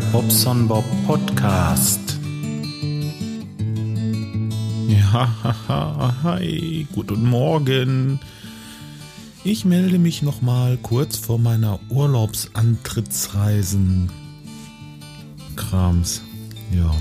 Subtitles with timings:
[0.00, 2.00] Bobson Bob Podcast.
[4.88, 5.28] Ja,
[6.22, 8.18] hi, guten Morgen.
[9.44, 14.10] Ich melde mich nochmal kurz vor meiner Urlaubsantrittsreisen.
[15.54, 16.22] Krams.
[16.72, 16.92] Ja.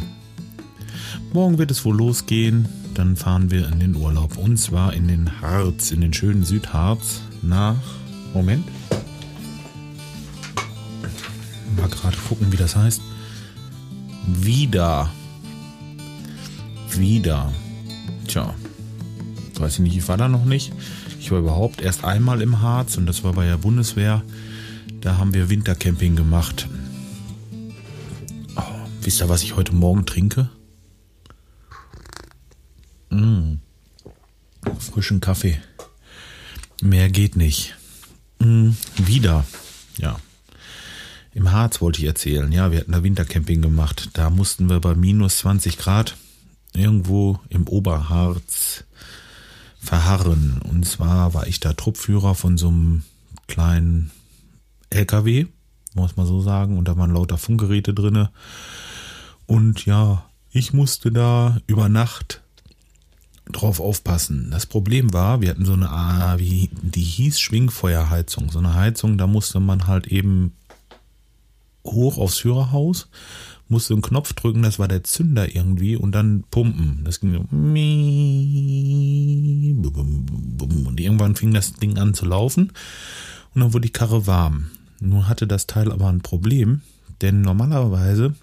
[1.34, 2.68] Morgen wird es wohl losgehen.
[2.94, 4.38] Dann fahren wir in den Urlaub.
[4.38, 7.22] Und zwar in den Harz, in den schönen Südharz.
[7.42, 7.82] Nach.
[8.34, 8.66] Moment.
[11.78, 13.02] Mal gerade gucken, wie das heißt.
[14.28, 15.12] Wieder.
[16.90, 17.54] Wieder.
[18.28, 18.54] Tja.
[19.56, 20.72] Weiß ich nicht, ich war da noch nicht.
[21.20, 24.24] Ich war überhaupt erst einmal im Harz und das war bei der Bundeswehr.
[25.02, 26.68] Da haben wir Wintercamping gemacht.
[28.56, 28.62] Oh,
[29.02, 30.50] wisst ihr, was ich heute Morgen trinke?
[33.10, 33.58] Mmh.
[34.80, 35.62] Frischen Kaffee.
[36.82, 37.76] Mehr geht nicht.
[38.40, 38.76] Mmh.
[38.98, 39.46] Wieder.
[39.98, 40.18] Ja.
[41.36, 42.52] Im Harz wollte ich erzählen.
[42.52, 44.10] Ja, wir hatten da Wintercamping gemacht.
[44.14, 46.16] Da mussten wir bei minus 20 Grad
[46.74, 48.84] irgendwo im Oberharz
[49.80, 50.62] verharren.
[50.62, 53.04] Und zwar war ich da Truppführer von so einem
[53.48, 54.12] kleinen
[54.92, 55.48] LKW,
[55.96, 56.78] muss man so sagen.
[56.78, 58.30] Und da waren lauter Funkgeräte drinne.
[59.48, 62.42] Und ja, ich musste da über Nacht
[63.52, 64.50] drauf aufpassen.
[64.52, 68.50] Das Problem war, wir hatten so eine, wie die hieß Schwingfeuerheizung.
[68.52, 70.54] So eine Heizung, da musste man halt eben
[71.86, 73.10] hoch aufs Führerhaus,
[73.68, 77.02] musste einen Knopf drücken, das war der Zünder irgendwie und dann pumpen.
[77.04, 77.40] Das ging so
[80.88, 82.72] und irgendwann fing das Ding an zu laufen
[83.54, 84.68] und dann wurde die Karre warm.
[85.00, 86.82] Nun hatte das Teil aber ein Problem,
[87.22, 88.36] denn normalerweise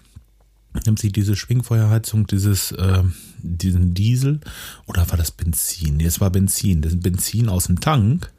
[0.85, 3.03] nimmt sich diese Schwingfeuerheizung dieses äh,
[3.41, 4.39] diesen Diesel
[4.85, 5.97] oder war das Benzin?
[5.97, 6.81] Nee, es war Benzin.
[6.81, 8.31] Das Benzin aus dem Tank.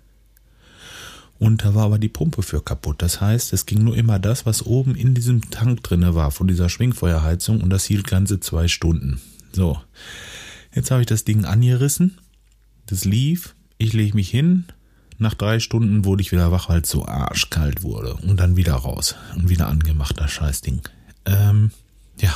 [1.43, 3.03] Und da war aber die Pumpe für kaputt.
[3.03, 6.47] Das heißt, es ging nur immer das, was oben in diesem Tank drinne war, von
[6.47, 7.61] dieser Schwingfeuerheizung.
[7.61, 9.21] Und das hielt ganze zwei Stunden.
[9.51, 9.77] So.
[10.73, 12.19] Jetzt habe ich das Ding angerissen.
[12.87, 13.57] Das lief.
[13.77, 14.67] Ich lege mich hin.
[15.19, 18.15] Nach drei Stunden wurde ich wieder wach, weil es so arschkalt wurde.
[18.15, 19.17] Und dann wieder raus.
[19.35, 20.83] Und wieder angemacht, das Scheißding.
[21.27, 21.73] Ähm,
[22.21, 22.33] ja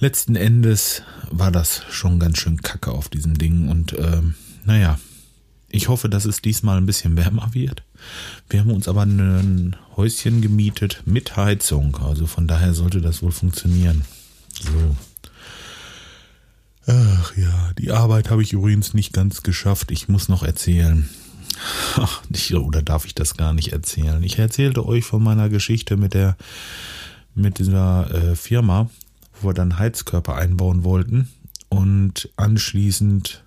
[0.00, 4.34] letzten Endes war das schon ganz schön kacke auf diesem Ding und ähm,
[4.64, 4.98] naja,
[5.70, 7.82] ich hoffe, dass es diesmal ein bisschen wärmer wird.
[8.48, 13.32] Wir haben uns aber ein Häuschen gemietet mit Heizung, also von daher sollte das wohl
[13.32, 14.04] funktionieren.
[14.60, 14.96] So.
[16.90, 19.90] Ach ja, die Arbeit habe ich übrigens nicht ganz geschafft.
[19.90, 21.08] Ich muss noch erzählen.
[21.96, 22.22] Ach,
[22.54, 24.22] oder darf ich das gar nicht erzählen?
[24.22, 26.36] Ich erzählte euch von meiner Geschichte mit der
[27.34, 28.90] mit dieser äh, Firma,
[29.40, 31.28] wo wir dann Heizkörper einbauen wollten.
[31.68, 33.44] Und anschließend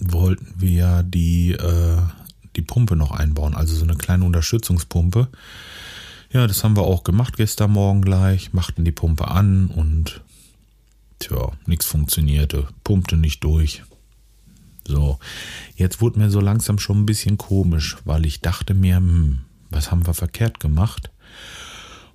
[0.00, 1.98] wollten wir die, äh,
[2.56, 5.28] die Pumpe noch einbauen, also so eine kleine Unterstützungspumpe.
[6.32, 10.22] Ja, das haben wir auch gemacht gestern Morgen gleich, machten die Pumpe an und
[11.18, 13.82] tja, nichts funktionierte, pumpte nicht durch.
[14.86, 15.18] So,
[15.76, 19.40] jetzt wurde mir so langsam schon ein bisschen komisch, weil ich dachte mir, hm,
[19.70, 21.10] was haben wir verkehrt gemacht?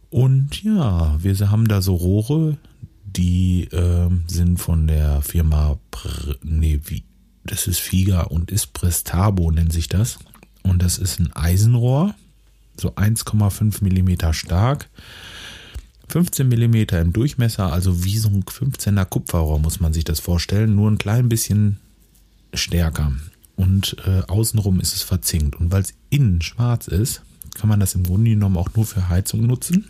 [0.09, 2.57] Und ja, wir haben da so Rohre,
[3.03, 7.03] die äh, sind von der Firma, Pr nee, wie,
[7.45, 10.19] das ist Figa und ist Prestabo, nennt sich das.
[10.63, 12.15] Und das ist ein Eisenrohr,
[12.79, 14.89] so 1,5 Millimeter stark.
[16.09, 20.75] 15 Millimeter im Durchmesser, also wie so ein 15er Kupferrohr muss man sich das vorstellen,
[20.75, 21.79] nur ein klein bisschen
[22.53, 23.11] stärker.
[23.55, 25.55] Und äh, außenrum ist es verzinkt.
[25.55, 27.21] Und weil es innen schwarz ist,
[27.55, 29.89] kann man das im Grunde genommen auch nur für Heizung nutzen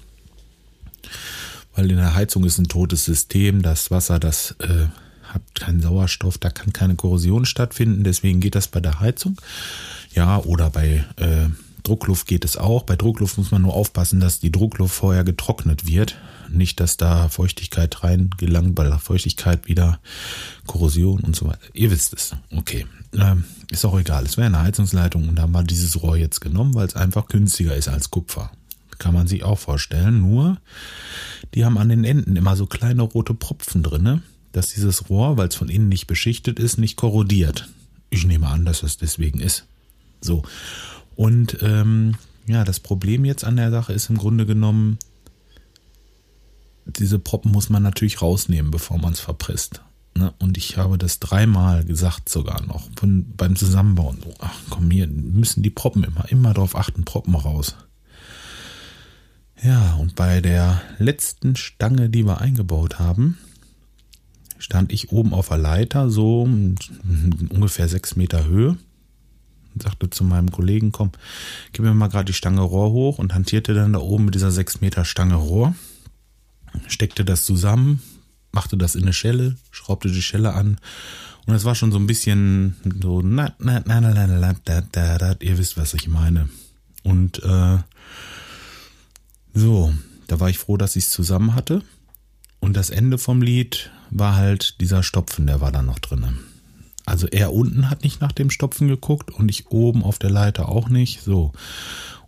[1.76, 3.62] weil in der Heizung ist ein totes System.
[3.62, 4.88] Das Wasser, das äh,
[5.35, 8.03] hat keinen Sauerstoff, da kann keine Korrosion stattfinden.
[8.03, 9.38] Deswegen geht das bei der Heizung.
[10.13, 11.50] Ja, oder bei äh,
[11.84, 12.84] Druckluft geht es auch.
[12.84, 16.18] Bei Druckluft muss man nur aufpassen, dass die Druckluft vorher getrocknet wird.
[16.50, 20.00] Nicht, dass da Feuchtigkeit reingelangt, bei der Feuchtigkeit wieder
[20.65, 21.60] Korrosion und so weiter.
[21.74, 22.36] Ihr wisst es.
[22.51, 22.86] Okay.
[23.13, 24.25] Ähm, ist auch egal.
[24.25, 27.27] Es wäre eine Heizungsleitung und da haben wir dieses Rohr jetzt genommen, weil es einfach
[27.27, 28.51] günstiger ist als Kupfer.
[28.98, 30.21] Kann man sich auch vorstellen.
[30.21, 30.57] Nur,
[31.54, 34.21] die haben an den Enden immer so kleine rote Propfen drinne,
[34.56, 37.68] dass dieses Rohr, weil es von innen nicht beschichtet ist, nicht korrodiert.
[38.10, 39.66] Ich nehme an, dass es deswegen ist.
[40.22, 40.44] So.
[41.16, 42.16] Und ähm,
[42.48, 44.98] ja, das Problem jetzt an der Sache ist im Grunde genommen,
[46.86, 49.81] diese Proppen muss man natürlich rausnehmen, bevor man es verpresst.
[50.16, 50.34] Ne?
[50.40, 54.19] Und ich habe das dreimal gesagt sogar noch von, beim Zusammenbauen.
[54.24, 57.75] So, ach komm, hier müssen die Proppen immer, immer darauf achten, Proppen raus.
[59.62, 63.38] Ja, und bei der letzten Stange, die wir eingebaut haben,
[64.57, 68.78] stand ich oben auf der Leiter, so ungefähr sechs Meter Höhe.
[69.74, 71.12] und sagte zu meinem Kollegen, komm,
[71.74, 74.52] gib mir mal gerade die Stange Rohr hoch und hantierte dann da oben mit dieser
[74.52, 75.75] 6 Meter Stange Rohr,
[76.88, 78.02] steckte das zusammen,
[78.52, 80.78] machte das in eine Schelle, schraubte die Schelle an
[81.46, 84.81] und es war schon so ein bisschen so, na, na, na, na, na, na, da,
[84.81, 86.50] da, da, ihr wisst, was ich meine.
[87.04, 87.78] Und äh,
[89.54, 89.94] so,
[90.28, 91.84] da war ich froh, dass ich es zusammen hatte.
[92.60, 96.34] Und das Ende vom Lied war halt dieser Stopfen, der war da noch drinne.
[97.06, 100.69] Also er unten hat nicht nach dem Stopfen geguckt und ich oben auf der Leiter
[100.69, 101.22] auch nicht.
[101.22, 101.52] So.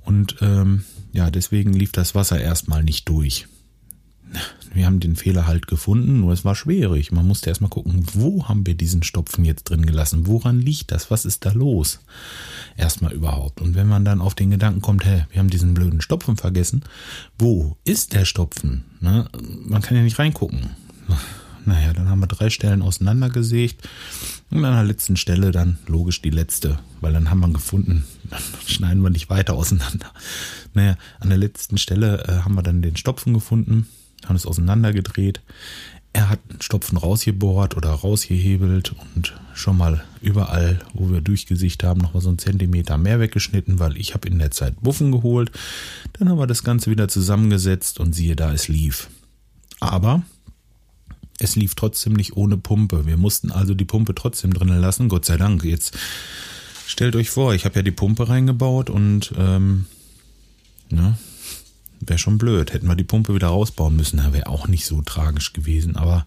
[0.05, 3.47] Und ähm, ja, deswegen lief das Wasser erstmal nicht durch.
[4.73, 7.11] Wir haben den Fehler halt gefunden, nur es war schwierig.
[7.11, 10.27] Man musste erstmal gucken, wo haben wir diesen Stopfen jetzt drin gelassen?
[10.27, 11.09] Woran liegt das?
[11.09, 11.99] Was ist da los?
[12.75, 13.61] Erstmal überhaupt.
[13.61, 16.83] Und wenn man dann auf den Gedanken kommt, hä, wir haben diesen blöden Stopfen vergessen,
[17.39, 18.83] wo ist der Stopfen?
[18.99, 19.27] Ne?
[19.65, 20.69] Man kann ja nicht reingucken.
[21.67, 23.89] Naja, dann haben wir drei Stellen auseinandergesägt
[24.49, 28.41] und an der letzten Stelle dann logisch die letzte, weil dann haben wir gefunden, dann
[28.65, 30.13] schneiden wir nicht weiter auseinander.
[30.73, 33.85] Naja, an der letzten Stelle äh, haben wir dann den Stopfen gefunden,
[34.25, 35.41] haben es auseinandergedreht.
[36.13, 41.99] Er hat einen Stopfen rausgebohrt oder rausgehebelt und schon mal überall, wo wir durchgesicht haben,
[41.99, 45.51] noch mal so einen Zentimeter mehr weggeschnitten, weil ich habe in der Zeit Buffen geholt.
[46.13, 49.09] Dann haben wir das Ganze wieder zusammengesetzt und siehe da, es lief.
[49.81, 50.23] Aber
[51.39, 53.05] es lief trotzdem nicht ohne Pumpe.
[53.05, 55.63] Wir mussten also die Pumpe trotzdem drinnen lassen, Gott sei Dank.
[55.63, 55.97] Jetzt
[56.87, 59.85] stellt euch vor, ich habe ja die Pumpe reingebaut und ähm,
[60.89, 61.17] ne,
[61.99, 62.73] wäre schon blöd.
[62.73, 65.95] Hätten wir die Pumpe wieder rausbauen müssen, wäre auch nicht so tragisch gewesen.
[65.95, 66.25] Aber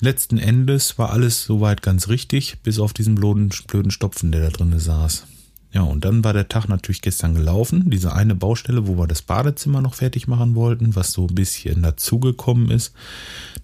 [0.00, 4.50] letzten Endes war alles soweit ganz richtig, bis auf diesen blöden, blöden Stopfen, der da
[4.50, 5.26] drinnen saß.
[5.74, 7.90] Ja, und dann war der Tag natürlich gestern gelaufen.
[7.90, 11.82] Diese eine Baustelle, wo wir das Badezimmer noch fertig machen wollten, was so ein bisschen
[11.82, 12.94] dazugekommen ist,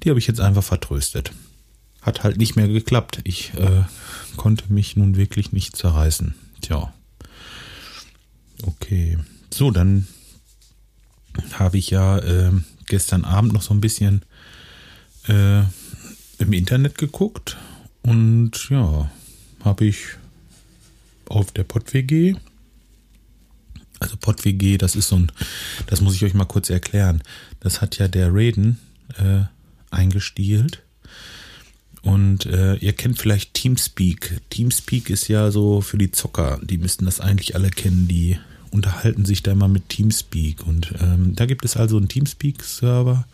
[0.02, 1.30] die habe ich jetzt einfach vertröstet.
[2.02, 3.20] Hat halt nicht mehr geklappt.
[3.22, 3.84] Ich äh,
[4.36, 6.34] konnte mich nun wirklich nicht zerreißen.
[6.62, 6.92] Tja.
[8.64, 9.16] Okay.
[9.54, 10.08] So, dann
[11.52, 12.50] habe ich ja äh,
[12.86, 14.22] gestern Abend noch so ein bisschen
[15.28, 15.60] äh,
[16.38, 17.56] im Internet geguckt
[18.02, 19.08] und ja,
[19.62, 20.16] habe ich
[21.30, 22.34] auf der PodWG.
[23.98, 25.32] Also PodWG, das ist so ein,
[25.86, 27.22] das muss ich euch mal kurz erklären.
[27.60, 28.78] Das hat ja der Raiden
[29.18, 29.42] äh,
[29.90, 30.82] eingestielt.
[32.02, 34.40] Und äh, ihr kennt vielleicht Teamspeak.
[34.48, 36.58] Teamspeak ist ja so für die Zocker.
[36.62, 38.08] Die müssten das eigentlich alle kennen.
[38.08, 38.38] Die
[38.70, 40.66] unterhalten sich da immer mit Teamspeak.
[40.66, 43.26] Und ähm, da gibt es also einen Teamspeak-Server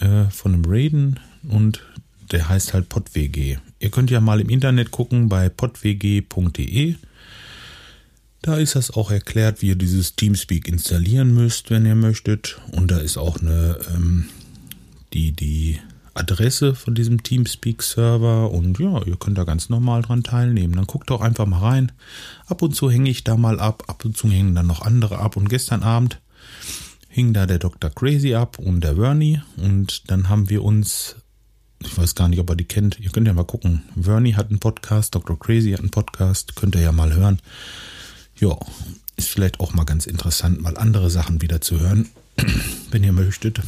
[0.00, 1.84] äh, von einem Raiden und
[2.32, 3.58] der heißt halt PodWG.
[3.78, 6.94] Ihr könnt ja mal im Internet gucken bei podwg.de.
[8.42, 12.60] Da ist das auch erklärt, wie ihr dieses Teamspeak installieren müsst, wenn ihr möchtet.
[12.72, 14.26] Und da ist auch eine ähm,
[15.12, 15.80] die, die
[16.14, 20.74] Adresse von diesem Teamspeak-Server und ja, ihr könnt da ganz normal dran teilnehmen.
[20.74, 21.92] Dann guckt doch einfach mal rein.
[22.46, 25.18] Ab und zu hänge ich da mal ab, ab und zu hängen dann noch andere
[25.18, 25.36] ab.
[25.36, 26.20] Und gestern Abend
[27.08, 27.90] hing da der Dr.
[27.90, 31.16] Crazy ab und der Vernie und dann haben wir uns
[31.80, 32.98] ich weiß gar nicht, ob ihr die kennt.
[33.00, 33.82] Ihr könnt ja mal gucken.
[34.00, 35.38] Vernie hat einen Podcast, Dr.
[35.38, 36.56] Crazy hat einen Podcast.
[36.56, 37.38] Könnt ihr ja mal hören.
[38.38, 38.58] Ja,
[39.16, 42.08] ist vielleicht auch mal ganz interessant, mal andere Sachen wieder zu hören,
[42.90, 43.60] wenn ihr möchtet.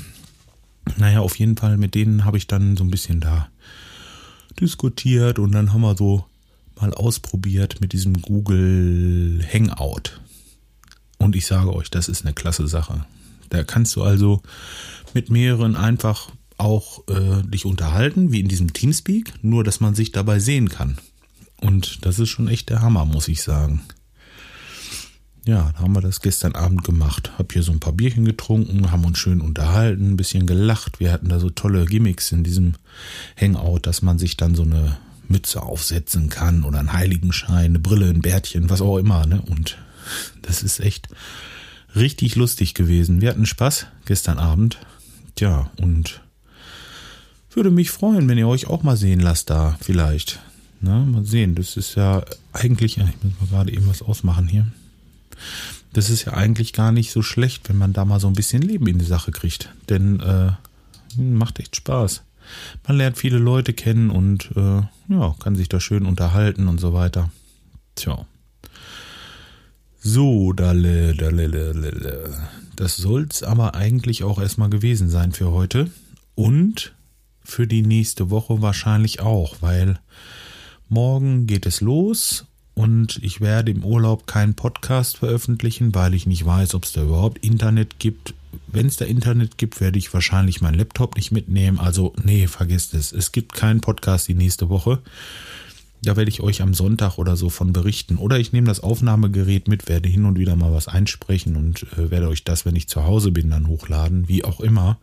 [0.97, 3.49] Naja, auf jeden Fall, mit denen habe ich dann so ein bisschen da
[4.61, 6.25] diskutiert und dann haben wir so
[6.81, 10.21] mal ausprobiert mit diesem Google Hangout.
[11.19, 13.05] Und ich sage euch, das ist eine klasse Sache.
[13.51, 14.43] Da kannst du also
[15.15, 20.13] mit mehreren einfach auch äh, dich unterhalten, wie in diesem Teamspeak, nur dass man sich
[20.13, 20.99] dabei sehen kann.
[21.61, 23.83] Und das ist schon echt der Hammer, muss ich sagen.
[25.45, 27.33] Ja, da haben wir das gestern Abend gemacht.
[27.39, 31.01] Hab hier so ein paar Bierchen getrunken, haben uns schön unterhalten, ein bisschen gelacht.
[31.01, 32.75] Wir hatten da so tolle Gimmicks in diesem
[33.41, 38.11] Hangout, dass man sich dann so eine Mütze aufsetzen kann oder einen Heiligenschein, eine Brille,
[38.11, 39.25] ein Bärtchen, was auch immer.
[39.27, 39.41] Ne?
[39.41, 39.79] Und
[40.43, 41.09] das ist echt
[41.95, 43.21] richtig lustig gewesen.
[43.21, 44.79] Wir hatten Spaß gestern Abend.
[45.35, 46.21] Tja, und
[47.57, 50.41] würde mich freuen, wenn ihr euch auch mal sehen lasst da, vielleicht.
[50.81, 54.67] Na, mal sehen, das ist ja eigentlich, ich muss mal gerade eben was ausmachen hier.
[55.93, 58.63] Das ist ja eigentlich gar nicht so schlecht, wenn man da mal so ein bisschen
[58.63, 59.71] Leben in die Sache kriegt.
[59.89, 60.53] Denn äh,
[61.17, 62.23] macht echt Spaß.
[62.87, 66.93] Man lernt viele Leute kennen und äh, ja, kann sich da schön unterhalten und so
[66.93, 67.31] weiter.
[67.95, 68.27] Tja.
[70.01, 72.39] So, dalle, dalle, dalle.
[72.77, 75.91] Das soll's aber eigentlich auch erstmal gewesen sein für heute.
[76.35, 76.95] Und
[77.49, 79.99] für die nächste Woche wahrscheinlich auch, weil
[80.89, 86.45] morgen geht es los und ich werde im Urlaub keinen Podcast veröffentlichen, weil ich nicht
[86.45, 88.35] weiß, ob es da überhaupt Internet gibt.
[88.67, 91.81] Wenn es da Internet gibt, werde ich wahrscheinlich meinen Laptop nicht mitnehmen.
[91.81, 93.13] Also, nee, vergesst es.
[93.13, 95.01] Es gibt keinen Podcast die nächste Woche.
[96.03, 98.17] Da werde ich euch am Sonntag oder so von berichten.
[98.17, 102.11] Oder ich nehme das Aufnahmegerät mit, werde hin und wieder mal was einsprechen und äh,
[102.11, 104.99] werde euch das, wenn ich zu Hause bin, dann hochladen, wie auch immer.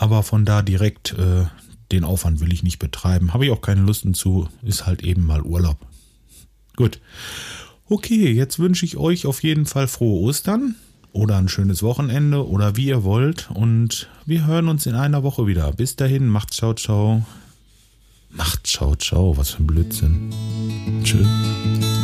[0.00, 1.44] Aber von da direkt äh,
[1.92, 3.34] den Aufwand will ich nicht betreiben.
[3.34, 4.48] Habe ich auch keine Lust zu.
[4.62, 5.76] Ist halt eben mal Urlaub.
[6.74, 7.02] Gut.
[7.86, 10.74] Okay, jetzt wünsche ich euch auf jeden Fall frohe Ostern
[11.12, 13.50] oder ein schönes Wochenende oder wie ihr wollt.
[13.52, 15.70] Und wir hören uns in einer Woche wieder.
[15.72, 17.26] Bis dahin, macht's ciao, ciao.
[18.30, 19.36] Macht's ciao, ciao.
[19.36, 20.32] Was für ein Blödsinn.
[21.04, 21.99] Tschüss.